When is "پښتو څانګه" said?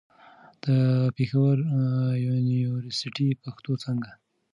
3.43-4.11